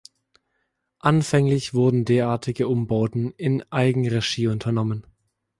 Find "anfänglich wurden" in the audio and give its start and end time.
0.97-2.05